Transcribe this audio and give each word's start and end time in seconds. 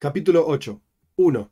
Capítulo 0.00 0.46
8. 0.46 0.80
1. 1.16 1.50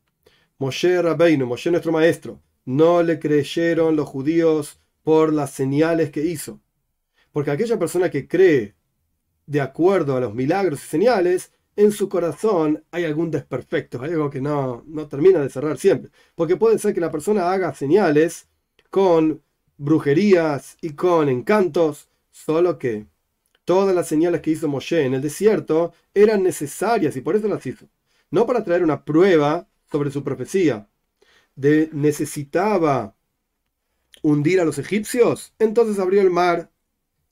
Moshe 0.58 1.02
Rabbeinu, 1.02 1.46
Moshe 1.46 1.68
nuestro 1.68 1.90
maestro, 1.90 2.40
no 2.64 3.02
le 3.02 3.18
creyeron 3.18 3.96
los 3.96 4.08
judíos 4.08 4.78
por 5.02 5.32
las 5.32 5.50
señales 5.50 6.12
que 6.12 6.24
hizo. 6.24 6.60
Porque 7.32 7.50
aquella 7.50 7.76
persona 7.76 8.08
que 8.08 8.28
cree 8.28 8.76
de 9.46 9.60
acuerdo 9.60 10.16
a 10.16 10.20
los 10.20 10.32
milagros 10.32 10.80
y 10.84 10.86
señales, 10.86 11.50
en 11.74 11.90
su 11.90 12.08
corazón 12.08 12.84
hay 12.92 13.04
algún 13.04 13.32
desperfecto, 13.32 14.00
hay 14.00 14.12
algo 14.12 14.30
que 14.30 14.40
no, 14.40 14.84
no 14.86 15.08
termina 15.08 15.40
de 15.40 15.50
cerrar 15.50 15.76
siempre. 15.76 16.12
Porque 16.36 16.56
puede 16.56 16.78
ser 16.78 16.94
que 16.94 17.00
la 17.00 17.10
persona 17.10 17.50
haga 17.50 17.74
señales 17.74 18.46
con 18.90 19.42
brujerías 19.76 20.76
y 20.80 20.90
con 20.90 21.28
encantos, 21.28 22.08
solo 22.30 22.78
que 22.78 23.06
todas 23.64 23.92
las 23.92 24.06
señales 24.06 24.40
que 24.40 24.52
hizo 24.52 24.68
Moshe 24.68 25.04
en 25.04 25.14
el 25.14 25.22
desierto 25.22 25.92
eran 26.14 26.44
necesarias 26.44 27.16
y 27.16 27.20
por 27.22 27.34
eso 27.34 27.48
las 27.48 27.66
hizo. 27.66 27.88
No 28.30 28.46
para 28.46 28.64
traer 28.64 28.82
una 28.82 29.04
prueba 29.04 29.68
sobre 29.90 30.10
su 30.10 30.22
profecía, 30.24 30.88
de 31.54 31.88
necesitaba 31.92 33.14
hundir 34.22 34.60
a 34.60 34.64
los 34.64 34.78
egipcios, 34.78 35.54
entonces 35.58 35.98
abrió 35.98 36.20
el 36.20 36.30
mar 36.30 36.70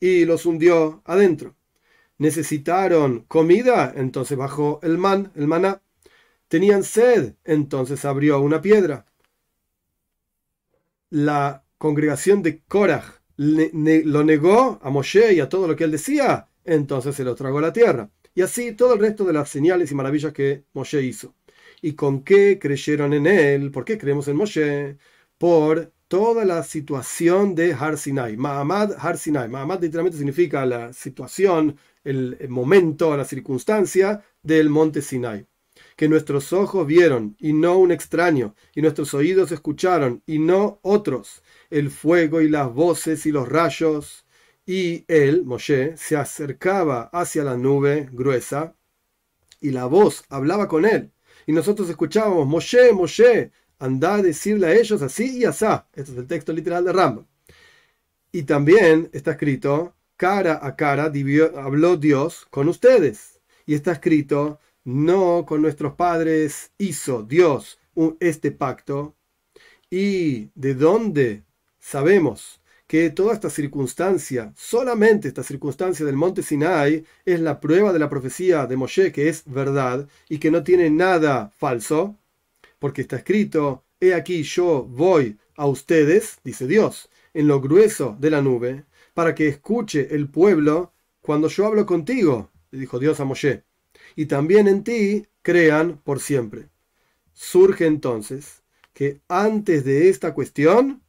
y 0.00 0.24
los 0.24 0.46
hundió 0.46 1.02
adentro. 1.04 1.56
Necesitaron 2.18 3.20
comida, 3.26 3.92
entonces 3.96 4.38
bajó 4.38 4.80
el 4.82 4.98
man, 4.98 5.32
el 5.34 5.46
maná. 5.46 5.82
Tenían 6.48 6.84
sed, 6.84 7.34
entonces 7.44 8.04
abrió 8.04 8.40
una 8.40 8.60
piedra. 8.60 9.06
La 11.10 11.64
congregación 11.78 12.42
de 12.42 12.60
Korah 12.60 13.20
lo 13.36 14.24
negó 14.24 14.78
a 14.82 14.90
Moshe 14.90 15.32
y 15.34 15.40
a 15.40 15.48
todo 15.48 15.66
lo 15.66 15.74
que 15.76 15.84
él 15.84 15.90
decía, 15.90 16.48
entonces 16.64 17.16
se 17.16 17.24
lo 17.24 17.34
tragó 17.34 17.60
la 17.60 17.72
tierra. 17.72 18.10
Y 18.34 18.42
así 18.42 18.72
todo 18.72 18.94
el 18.94 19.00
resto 19.00 19.24
de 19.24 19.32
las 19.32 19.48
señales 19.48 19.90
y 19.90 19.94
maravillas 19.94 20.32
que 20.32 20.64
Moshe 20.72 21.02
hizo. 21.02 21.34
¿Y 21.82 21.94
con 21.94 22.22
qué 22.24 22.58
creyeron 22.58 23.12
en 23.12 23.26
él? 23.26 23.70
¿Por 23.70 23.84
qué 23.84 23.98
creemos 23.98 24.26
en 24.28 24.36
Moshe? 24.36 24.98
Por 25.38 25.92
toda 26.08 26.44
la 26.44 26.62
situación 26.62 27.54
de 27.54 27.74
Har 27.74 27.98
Sinai. 27.98 28.36
Mahamad 28.36 28.92
Har 28.98 29.18
Sinai. 29.18 29.48
Mahamad 29.48 29.82
literalmente 29.82 30.18
significa 30.18 30.66
la 30.66 30.92
situación, 30.92 31.76
el 32.04 32.48
momento, 32.48 33.16
la 33.16 33.24
circunstancia 33.24 34.24
del 34.42 34.68
monte 34.68 35.02
Sinai. 35.02 35.46
Que 35.96 36.08
nuestros 36.08 36.52
ojos 36.52 36.86
vieron 36.86 37.36
y 37.38 37.52
no 37.52 37.78
un 37.78 37.92
extraño, 37.92 38.54
y 38.74 38.82
nuestros 38.82 39.14
oídos 39.14 39.52
escucharon 39.52 40.22
y 40.26 40.38
no 40.38 40.78
otros, 40.82 41.42
el 41.70 41.90
fuego 41.90 42.40
y 42.40 42.48
las 42.48 42.72
voces 42.72 43.26
y 43.26 43.32
los 43.32 43.48
rayos. 43.48 44.23
Y 44.66 45.04
él, 45.08 45.44
Moshe, 45.44 45.96
se 45.96 46.16
acercaba 46.16 47.10
hacia 47.12 47.44
la 47.44 47.56
nube 47.56 48.08
gruesa 48.12 48.74
y 49.60 49.70
la 49.70 49.86
voz 49.86 50.24
hablaba 50.28 50.68
con 50.68 50.84
él. 50.84 51.12
Y 51.46 51.52
nosotros 51.52 51.88
escuchábamos, 51.90 52.46
Moshe, 52.46 52.92
Moshe, 52.92 53.50
anda 53.78 54.14
a 54.14 54.22
decirle 54.22 54.66
a 54.68 54.74
ellos 54.74 55.02
así 55.02 55.38
y 55.38 55.44
asá. 55.44 55.88
Este 55.94 56.12
es 56.12 56.18
el 56.18 56.26
texto 56.26 56.52
literal 56.52 56.84
de 56.84 56.92
Rambam. 56.92 57.26
Y 58.32 58.44
también 58.44 59.10
está 59.12 59.32
escrito, 59.32 59.94
cara 60.16 60.58
a 60.62 60.76
cara 60.76 61.12
habló 61.56 61.96
Dios 61.96 62.46
con 62.50 62.68
ustedes. 62.68 63.40
Y 63.66 63.74
está 63.74 63.92
escrito, 63.92 64.58
no 64.84 65.44
con 65.46 65.62
nuestros 65.62 65.94
padres 65.94 66.72
hizo 66.78 67.22
Dios 67.22 67.78
este 68.20 68.50
pacto. 68.50 69.14
¿Y 69.90 70.50
de 70.54 70.74
dónde 70.74 71.44
sabemos 71.78 72.60
que 72.86 73.10
toda 73.10 73.32
esta 73.32 73.50
circunstancia, 73.50 74.52
solamente 74.56 75.28
esta 75.28 75.42
circunstancia 75.42 76.04
del 76.04 76.16
monte 76.16 76.42
Sinai, 76.42 77.04
es 77.24 77.40
la 77.40 77.60
prueba 77.60 77.92
de 77.92 77.98
la 77.98 78.08
profecía 78.08 78.66
de 78.66 78.76
Moshe, 78.76 79.12
que 79.12 79.28
es 79.28 79.44
verdad 79.46 80.06
y 80.28 80.38
que 80.38 80.50
no 80.50 80.62
tiene 80.62 80.90
nada 80.90 81.50
falso? 81.56 82.18
Porque 82.78 83.02
está 83.02 83.16
escrito, 83.16 83.84
he 84.00 84.14
aquí 84.14 84.42
yo 84.42 84.84
voy 84.84 85.38
a 85.56 85.66
ustedes, 85.66 86.38
dice 86.44 86.66
Dios, 86.66 87.08
en 87.32 87.48
lo 87.48 87.60
grueso 87.60 88.16
de 88.20 88.30
la 88.30 88.42
nube, 88.42 88.84
para 89.14 89.34
que 89.34 89.48
escuche 89.48 90.14
el 90.14 90.28
pueblo 90.28 90.92
cuando 91.20 91.48
yo 91.48 91.66
hablo 91.66 91.86
contigo, 91.86 92.50
le 92.70 92.80
dijo 92.80 92.98
Dios 92.98 93.18
a 93.20 93.24
Moshe, 93.24 93.64
y 94.14 94.26
también 94.26 94.68
en 94.68 94.84
ti 94.84 95.26
crean 95.40 95.98
por 96.04 96.20
siempre. 96.20 96.68
Surge 97.32 97.86
entonces 97.86 98.62
que 98.92 99.20
antes 99.28 99.84
de 99.84 100.08
esta 100.08 100.34
cuestión, 100.34 101.03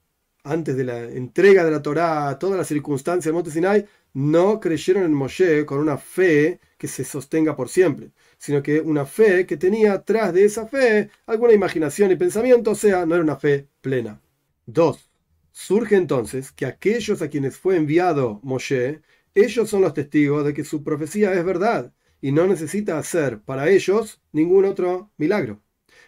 antes 0.46 0.78
de 0.78 0.84
la 0.86 1.04
entrega 1.04 1.66
de 1.66 1.72
la 1.72 1.82
Torá, 1.82 2.38
toda 2.40 2.58
la 2.58 2.64
circunstancia 2.64 3.30
del 3.30 3.36
monte 3.36 3.52
Sinai, 3.52 3.86
no 4.14 4.60
creyeron 4.60 5.04
en 5.04 5.14
Moshe 5.14 5.66
con 5.66 5.80
una 5.80 5.98
fe 5.98 6.60
que 6.78 6.88
se 6.88 7.04
sostenga 7.04 7.56
por 7.56 7.68
siempre, 7.70 8.12
sino 8.38 8.62
que 8.64 8.80
una 8.80 9.06
fe 9.06 9.46
que 9.46 9.58
tenía 9.58 9.94
atrás 9.94 10.34
de 10.34 10.46
esa 10.46 10.68
fe 10.68 11.10
alguna 11.26 11.54
imaginación 11.54 12.12
y 12.12 12.16
pensamiento, 12.16 12.72
o 12.72 12.76
sea, 12.76 13.06
no 13.06 13.16
era 13.16 13.24
una 13.24 13.38
fe 13.38 13.68
plena. 13.82 14.22
2. 14.68 15.10
Surge 15.52 15.96
entonces 15.96 16.52
que 16.52 16.66
aquellos 16.66 17.22
a 17.22 17.30
quienes 17.30 17.58
fue 17.58 17.76
enviado 17.78 18.40
Moshe, 18.44 19.02
ellos 19.34 19.70
son 19.70 19.82
los 19.82 19.94
testigos 19.94 20.46
de 20.46 20.54
que 20.54 20.64
su 20.64 20.84
profecía 20.84 21.34
es 21.34 21.44
verdad 21.44 21.94
y 22.22 22.32
no 22.32 22.48
necesita 22.48 22.98
hacer 22.98 23.42
para 23.42 23.70
ellos 23.70 24.22
ningún 24.32 24.66
otro 24.66 25.12
milagro, 25.18 25.62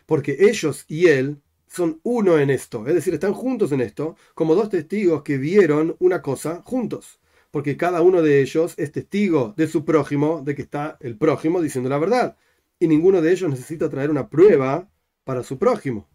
porque 0.06 0.38
ellos 0.40 0.86
y 0.88 1.08
él 1.08 1.42
son 1.68 2.00
uno 2.04 2.40
en 2.40 2.50
esto, 2.50 2.88
es 2.88 2.94
decir, 2.94 3.14
están 3.14 3.34
juntos 3.34 3.72
en 3.72 3.82
esto, 3.82 4.16
como 4.34 4.56
dos 4.56 4.70
testigos 4.70 5.24
que 5.24 5.38
vieron 5.38 5.96
una 6.00 6.22
cosa 6.22 6.62
juntos, 6.64 7.20
porque 7.52 7.78
cada 7.78 8.02
uno 8.02 8.22
de 8.22 8.42
ellos 8.42 8.74
es 8.78 8.92
testigo 8.92 9.54
de 9.58 9.68
su 9.68 9.86
prójimo, 9.86 10.42
de 10.44 10.56
que 10.56 10.62
está 10.62 10.98
el 11.02 11.18
prójimo 11.18 11.62
diciendo 11.62 11.90
la 11.90 11.98
verdad, 12.00 12.38
y 12.80 12.88
ninguno 12.88 13.22
de 13.22 13.32
ellos 13.32 13.50
necesita 13.50 13.90
traer 13.90 14.10
una 14.10 14.30
prueba 14.30 14.90
para 15.24 15.44
su 15.44 15.58
prójimo. 15.58 16.08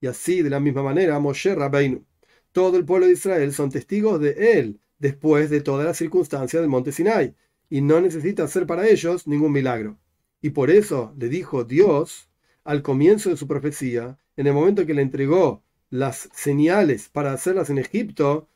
Y 0.00 0.08
así, 0.08 0.42
de 0.42 0.50
la 0.50 0.60
misma 0.60 0.82
manera, 0.82 1.18
Moshe 1.18 1.54
Rabbeinu, 1.54 2.04
todo 2.52 2.76
el 2.76 2.84
pueblo 2.84 3.06
de 3.06 3.12
Israel 3.12 3.52
son 3.52 3.70
testigos 3.70 4.20
de 4.20 4.58
él, 4.58 4.80
después 4.98 5.48
de 5.48 5.60
toda 5.60 5.84
la 5.84 5.94
circunstancia 5.94 6.60
del 6.60 6.68
monte 6.68 6.92
Sinai, 6.92 7.34
y 7.70 7.80
no 7.80 8.00
necesita 8.00 8.44
hacer 8.44 8.66
para 8.66 8.86
ellos 8.88 9.26
ningún 9.26 9.52
milagro. 9.52 9.98
Y 10.40 10.50
por 10.50 10.70
eso 10.70 11.14
le 11.16 11.28
dijo 11.28 11.64
Dios 11.64 12.28
al 12.64 12.82
comienzo 12.82 13.30
de 13.30 13.36
su 13.36 13.46
profecía, 13.46 14.18
en 14.36 14.46
el 14.46 14.54
momento 14.54 14.86
que 14.86 14.94
le 14.94 15.02
entregó 15.02 15.62
las 15.90 16.28
señales 16.32 17.08
para 17.08 17.32
hacerlas 17.32 17.70
en 17.70 17.78
Egipto, 17.78 18.48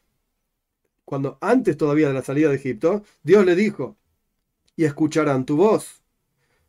cuando 1.04 1.38
antes 1.40 1.76
todavía 1.76 2.08
de 2.08 2.14
la 2.14 2.22
salida 2.22 2.48
de 2.48 2.56
Egipto, 2.56 3.04
Dios 3.22 3.44
le 3.44 3.54
dijo, 3.54 3.96
y 4.76 4.84
escucharán 4.84 5.44
tu 5.46 5.56
voz. 5.56 6.02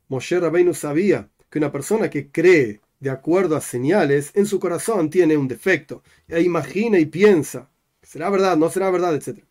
Moshe 0.08 0.40
Rabbeinu 0.40 0.74
sabía 0.74 1.30
que 1.50 1.60
una 1.60 1.72
persona 1.72 2.10
que 2.10 2.32
cree 2.32 2.82
de 3.00 3.10
acuerdo 3.10 3.56
a 3.56 3.62
señales 3.62 4.32
en 4.34 4.46
su 4.46 4.60
corazón 4.60 5.10
tiene 5.10 5.38
un 5.38 5.48
defecto, 5.48 6.04
e 6.28 6.42
imagina 6.42 7.00
y 7.00 7.06
piensa, 7.06 7.70
será 8.02 8.30
verdad, 8.30 8.58
no 8.58 8.70
será 8.70 8.90
verdad, 8.90 9.16
etc. 9.16 9.44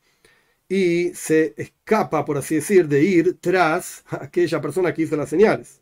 Y 0.69 1.15
se 1.15 1.55
escapa, 1.57 2.25
por 2.25 2.39
así 2.39 2.57
decir, 2.57 2.89
de 2.89 3.03
ir 3.03 3.39
tras 3.41 4.05
aquella 4.11 4.61
persona 4.61 4.93
que 4.93 5.03
hizo 5.03 5.17
las 5.17 5.29
señales. 5.29 5.81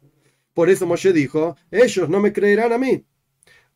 Por 0.54 0.70
eso 0.70 0.86
Moshe 0.86 1.12
dijo, 1.12 1.56
ellos 1.70 2.08
no 2.08 2.20
me 2.20 2.32
creerán 2.32 2.72
a 2.72 2.78
mí. 2.78 3.04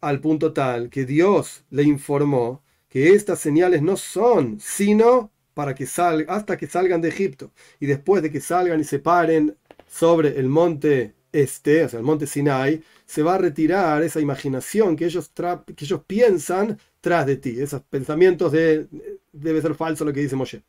Al 0.01 0.21
punto 0.21 0.53
tal 0.53 0.91
que 0.91 1.05
Dios 1.05 1.65
le 1.71 1.83
informó 1.83 2.63
que 2.89 3.15
estas 3.15 3.41
señales 3.41 3.83
no 3.83 3.97
son 3.97 4.59
sino 4.61 5.33
para 5.55 5.75
que 5.75 5.87
hasta 6.29 6.57
que 6.57 6.67
salgan 6.69 7.01
de 7.01 7.09
Egipto. 7.09 7.53
Y 7.81 7.87
después 7.87 8.23
de 8.23 8.31
que 8.31 8.41
salgan 8.41 8.81
y 8.81 8.85
se 8.85 9.01
paren 9.01 9.57
sobre 9.89 10.39
el 10.39 10.49
monte 10.49 11.15
este, 11.33 11.85
o 11.85 11.89
sea, 11.89 11.99
el 11.99 12.07
monte 12.07 12.27
Sinai, 12.27 12.83
se 13.07 13.23
va 13.23 13.35
a 13.35 13.39
retirar 13.39 14.03
esa 14.03 14.21
imaginación 14.21 14.97
que 14.97 15.05
ellos, 15.07 15.31
que 15.77 15.85
ellos 15.85 16.03
piensan 16.07 16.79
tras 17.01 17.27
de 17.27 17.37
ti, 17.37 17.61
esos 17.61 17.83
pensamientos 17.83 18.53
de 18.53 18.89
debe 19.33 19.63
ser 19.63 19.75
falso 19.75 20.05
lo 20.05 20.13
que 20.13 20.21
dice 20.21 20.37
Moshe. 20.37 20.63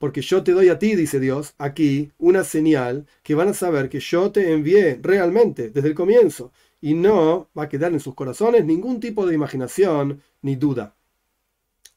Porque 0.00 0.22
yo 0.22 0.42
te 0.42 0.52
doy 0.52 0.70
a 0.70 0.78
ti, 0.78 0.96
dice 0.96 1.20
Dios, 1.20 1.52
aquí 1.58 2.10
una 2.16 2.42
señal 2.42 3.06
que 3.22 3.34
van 3.34 3.48
a 3.48 3.52
saber 3.52 3.90
que 3.90 4.00
yo 4.00 4.32
te 4.32 4.50
envié 4.50 4.98
realmente 5.02 5.68
desde 5.68 5.88
el 5.88 5.94
comienzo 5.94 6.52
y 6.80 6.94
no 6.94 7.50
va 7.56 7.64
a 7.64 7.68
quedar 7.68 7.92
en 7.92 8.00
sus 8.00 8.14
corazones 8.14 8.64
ningún 8.64 8.98
tipo 8.98 9.26
de 9.26 9.34
imaginación 9.34 10.22
ni 10.40 10.56
duda. 10.56 10.96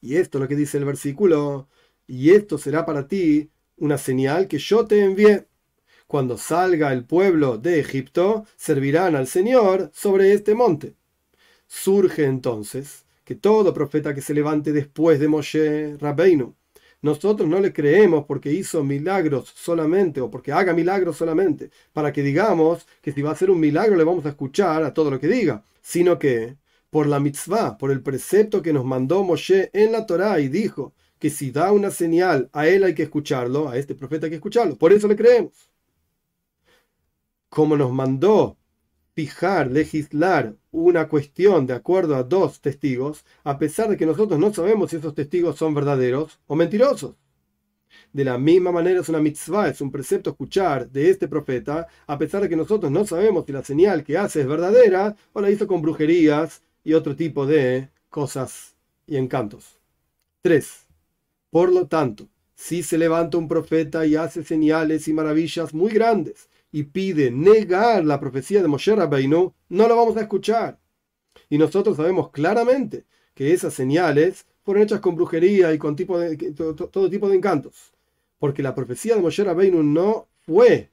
Y 0.02 0.18
esto 0.18 0.38
es 0.38 0.42
lo 0.42 0.48
que 0.50 0.58
dice 0.58 0.80
el 0.80 0.84
versículo, 0.84 1.70
y 2.06 2.32
esto 2.32 2.58
será 2.58 2.86
para 2.86 3.08
ti 3.08 3.50
una 3.78 3.98
señal 3.98 4.50
que 4.50 4.58
yo 4.58 4.86
te 4.86 5.02
envié. 5.02 5.48
Cuando 6.06 6.38
salga 6.38 6.92
el 6.92 7.06
pueblo 7.06 7.58
de 7.58 7.80
Egipto, 7.80 8.46
servirán 8.58 9.16
al 9.16 9.28
Señor 9.28 9.92
sobre 9.94 10.34
este 10.34 10.56
monte. 10.56 10.98
Surge 11.68 12.26
entonces 12.26 13.06
que 13.24 13.36
todo 13.36 13.74
profeta 13.74 14.14
que 14.14 14.22
se 14.22 14.34
levante 14.34 14.74
después 14.74 15.22
de 15.22 15.30
Moshe 15.30 15.96
Rabbeinu 16.02 16.54
nosotros 17.04 17.50
no 17.50 17.60
le 17.60 17.74
creemos 17.74 18.26
porque 18.26 18.52
hizo 18.52 18.84
milagros 18.84 19.52
solamente 19.56 20.22
o 20.22 20.32
porque 20.32 20.54
haga 20.54 20.74
milagros 20.74 21.18
solamente, 21.18 21.70
para 21.92 22.14
que 22.14 22.24
digamos 22.24 22.88
que 23.02 23.12
si 23.12 23.22
va 23.22 23.32
a 23.32 23.34
hacer 23.34 23.52
un 23.52 23.60
milagro 23.60 23.98
le 23.98 24.06
vamos 24.06 24.26
a 24.26 24.30
escuchar 24.30 24.84
a 24.84 24.94
todo 24.94 25.12
lo 25.12 25.20
que 25.20 25.28
diga, 25.28 25.64
sino 25.82 26.18
que 26.18 26.58
por 26.90 27.08
la 27.08 27.20
mitzvah, 27.20 27.78
por 27.78 27.92
el 27.92 28.02
precepto 28.02 28.62
que 28.62 28.72
nos 28.72 28.86
mandó 28.86 29.24
Moshe 29.24 29.70
en 29.74 29.92
la 29.92 30.06
Torá 30.06 30.40
y 30.40 30.48
dijo 30.48 30.94
que 31.20 31.30
si 31.30 31.52
da 31.52 31.74
una 31.74 31.92
señal 31.92 32.50
a 32.54 32.68
él 32.68 32.84
hay 32.86 32.96
que 32.96 33.04
escucharlo, 33.04 33.70
a 33.70 33.78
este 33.78 33.96
profeta 33.96 34.28
hay 34.28 34.30
que 34.32 34.38
escucharlo, 34.38 34.78
por 34.78 34.94
eso 34.94 35.08
le 35.10 35.18
creemos. 35.18 35.70
Como 37.50 37.76
nos 37.78 37.92
mandó 37.92 38.58
fijar, 39.16 39.72
legislar 39.72 40.56
una 40.72 41.08
cuestión 41.08 41.68
de 41.68 41.74
acuerdo 41.74 42.16
a 42.16 42.24
dos 42.24 42.62
testigos, 42.62 43.26
a 43.44 43.58
pesar 43.58 43.90
de 43.90 43.98
que 43.98 44.06
nosotros 44.06 44.40
no 44.40 44.54
sabemos 44.54 44.90
si 44.90 44.98
esos 44.98 45.14
testigos 45.14 45.58
son 45.58 45.74
verdaderos 45.74 46.40
o 46.48 46.56
mentirosos. 46.56 47.16
De 48.12 48.26
la 48.26 48.38
misma 48.38 48.72
manera 48.72 49.02
es 49.02 49.10
una 49.10 49.20
mitzvah, 49.20 49.70
es 49.70 49.82
un 49.82 49.92
precepto 49.92 50.32
escuchar 50.32 50.90
de 50.90 51.10
este 51.10 51.28
profeta, 51.28 51.88
a 52.08 52.18
pesar 52.18 52.42
de 52.42 52.50
que 52.50 52.56
nosotros 52.56 52.92
no 52.92 53.06
sabemos 53.06 53.46
si 53.46 53.52
la 53.52 53.64
señal 53.64 54.04
que 54.04 54.18
hace 54.18 54.42
es 54.42 54.48
verdadera 54.48 55.16
o 55.34 55.42
la 55.42 55.52
hizo 55.52 55.68
con 55.68 55.82
brujerías 55.82 56.64
y 56.84 56.94
otro 56.94 57.16
tipo 57.16 57.46
de 57.46 57.90
cosas 58.10 58.76
y 59.06 59.18
encantos. 59.18 59.80
3. 60.42 60.88
Por 61.52 61.72
lo 61.72 61.88
tanto, 61.88 62.28
si 62.56 62.82
se 62.82 62.98
levanta 62.98 63.38
un 63.38 63.48
profeta 63.48 64.06
y 64.06 64.16
hace 64.16 64.44
señales 64.44 65.08
y 65.08 65.14
maravillas 65.14 65.74
muy 65.74 65.92
grandes 65.92 66.50
y 66.74 66.84
pide 66.84 67.30
negar 67.30 68.04
la 68.04 68.20
profecía 68.20 68.64
de 68.64 68.68
Moshe 68.68 68.96
Rabbeinu, 68.96 69.54
no 69.70 69.88
lo 69.88 69.96
vamos 69.96 70.18
a 70.18 70.22
escuchar. 70.22 70.80
Y 71.48 71.60
nosotros 71.60 71.98
sabemos 71.98 72.32
claramente 72.32 73.06
que 73.36 73.54
esas 73.54 73.76
señales 73.76 74.48
fueron 74.64 74.84
hechas 74.84 75.00
con 75.00 75.16
brujería 75.16 75.72
y 75.72 75.78
con 75.78 75.96
tipo 75.96 76.18
de, 76.18 76.36
todo, 76.36 77.10
tipo 77.12 77.30
de 77.30 77.36
encantos. 77.36 77.94
Porque 78.40 78.64
la 78.64 78.74
profecía 78.74 79.14
de 79.14 79.22
Moshe 79.22 79.44
Rabbeinu 79.44 79.84
no 79.84 80.28
fue, 80.48 80.90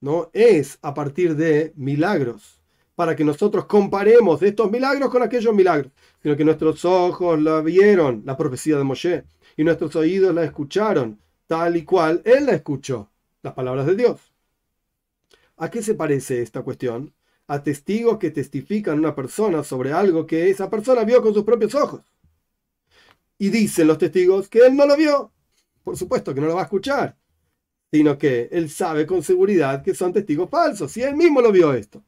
no 0.00 0.30
es 0.32 0.78
a 0.80 0.94
partir 0.94 1.36
de 1.36 1.74
milagros, 1.76 2.62
para 2.94 3.14
que 3.14 3.22
nosotros 3.22 3.66
comparemos 3.66 4.42
estos 4.42 4.70
milagros 4.70 5.10
con 5.10 5.22
aquellos 5.22 5.54
milagros, 5.54 5.92
sino 6.22 6.38
que 6.38 6.44
nuestros 6.44 6.86
ojos 6.86 7.38
la 7.38 7.60
vieron, 7.60 8.22
la 8.24 8.38
profecía 8.38 8.78
de 8.78 8.84
Moshe, 8.84 9.24
y 9.58 9.64
nuestros 9.64 9.94
oídos 9.94 10.34
la 10.34 10.44
escucharon, 10.44 11.20
tal 11.46 11.76
y 11.76 11.84
cual 11.84 12.22
él 12.24 12.46
la 12.46 12.52
escuchó, 12.52 13.10
las 13.42 13.52
palabras 13.52 13.84
de 13.84 13.94
Dios. 13.94 14.31
¿A 15.62 15.70
qué 15.70 15.80
se 15.80 15.94
parece 15.94 16.42
esta 16.42 16.62
cuestión? 16.62 17.14
A 17.46 17.62
testigos 17.62 18.18
que 18.18 18.32
testifican 18.32 18.98
una 18.98 19.14
persona 19.14 19.62
sobre 19.62 19.92
algo 19.92 20.26
que 20.26 20.50
esa 20.50 20.68
persona 20.68 21.04
vio 21.04 21.22
con 21.22 21.32
sus 21.32 21.44
propios 21.44 21.76
ojos. 21.76 22.00
Y 23.38 23.48
dicen 23.50 23.86
los 23.86 23.96
testigos 23.96 24.48
que 24.48 24.58
él 24.66 24.74
no 24.74 24.86
lo 24.86 24.96
vio. 24.96 25.30
Por 25.84 25.96
supuesto 25.96 26.34
que 26.34 26.40
no 26.40 26.48
lo 26.48 26.56
va 26.56 26.62
a 26.62 26.64
escuchar, 26.64 27.16
sino 27.92 28.18
que 28.18 28.48
él 28.50 28.70
sabe 28.70 29.06
con 29.06 29.22
seguridad 29.22 29.84
que 29.84 29.94
son 29.94 30.12
testigos 30.12 30.50
falsos, 30.50 30.96
y 30.96 31.02
él 31.04 31.14
mismo 31.14 31.40
lo 31.40 31.52
vio 31.52 31.74
esto. 31.74 32.02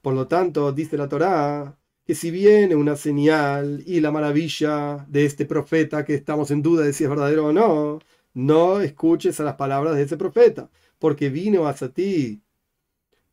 Por 0.00 0.14
lo 0.14 0.28
tanto, 0.28 0.70
dice 0.70 0.96
la 0.96 1.08
Torá 1.08 1.76
que 2.04 2.14
si 2.14 2.30
viene 2.30 2.76
una 2.76 2.94
señal 2.94 3.82
y 3.86 3.98
la 3.98 4.12
maravilla 4.12 5.04
de 5.08 5.24
este 5.24 5.46
profeta 5.46 6.04
que 6.04 6.14
estamos 6.14 6.52
en 6.52 6.62
duda 6.62 6.84
de 6.84 6.92
si 6.92 7.02
es 7.02 7.10
verdadero 7.10 7.46
o 7.46 7.52
no, 7.52 7.98
no 8.34 8.80
escuches 8.80 9.40
a 9.40 9.44
las 9.44 9.56
palabras 9.56 9.96
de 9.96 10.02
ese 10.02 10.16
profeta, 10.16 10.70
porque 11.00 11.28
vino 11.28 11.66
hacia 11.66 11.88
ti 11.88 12.40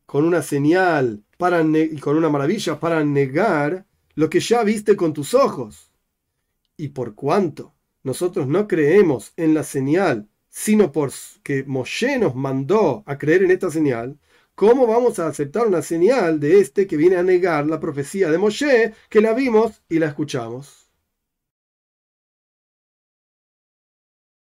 con 0.06 0.24
una 0.24 0.42
señal 0.42 1.24
para 1.36 1.62
y 1.62 1.98
con 1.98 2.16
una 2.16 2.30
maravilla 2.30 2.80
para 2.80 3.04
negar 3.04 3.86
lo 4.14 4.30
que 4.30 4.40
ya 4.40 4.62
viste 4.62 4.96
con 4.96 5.12
tus 5.12 5.34
ojos. 5.34 5.92
Y 6.76 6.88
por 6.88 7.14
cuanto 7.14 7.74
nosotros 8.02 8.46
no 8.46 8.68
creemos 8.68 9.32
en 9.36 9.52
la 9.52 9.64
señal, 9.64 10.28
sino 10.48 10.92
porque 10.92 11.64
Moshe 11.66 12.18
nos 12.18 12.34
mandó 12.34 13.02
a 13.06 13.18
creer 13.18 13.42
en 13.42 13.50
esta 13.50 13.70
señal, 13.70 14.18
¿cómo 14.54 14.86
vamos 14.86 15.18
a 15.18 15.26
aceptar 15.26 15.66
una 15.66 15.82
señal 15.82 16.40
de 16.40 16.60
este 16.60 16.86
que 16.86 16.96
viene 16.96 17.16
a 17.16 17.22
negar 17.22 17.66
la 17.66 17.80
profecía 17.80 18.30
de 18.30 18.38
Moshe 18.38 18.94
que 19.10 19.20
la 19.20 19.34
vimos 19.34 19.82
y 19.88 19.98
la 19.98 20.06
escuchamos? 20.06 20.85